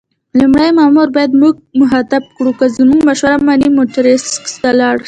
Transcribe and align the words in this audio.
لومړي 0.39 0.69
مامور 0.79 1.07
بیا 1.15 1.25
موږ 1.41 1.53
مخاطب 1.81 2.23
کړو: 2.35 2.51
که 2.59 2.65
زما 2.75 2.97
مشوره 3.07 3.37
منې 3.47 3.67
مونټریکس 3.75 4.27
ته 4.61 4.69
ولاړ 4.71 4.95
شه. 4.97 4.99